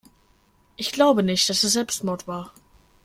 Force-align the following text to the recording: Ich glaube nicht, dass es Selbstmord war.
Ich 0.77 0.93
glaube 0.93 1.21
nicht, 1.21 1.47
dass 1.47 1.61
es 1.61 1.73
Selbstmord 1.73 2.27
war. 2.27 2.51